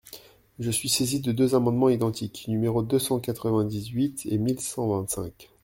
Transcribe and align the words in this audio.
Je 0.57 0.71
suis 0.71 0.89
saisie 0.89 1.19
de 1.19 1.31
deux 1.31 1.53
amendements 1.53 1.87
identiques, 1.89 2.45
numéros 2.47 2.81
deux 2.81 2.97
cent 2.97 3.19
quatre-vingt-dix-huit 3.19 4.25
et 4.25 4.39
mille 4.39 4.59
cent 4.59 4.87
vingt-cinq. 4.89 5.51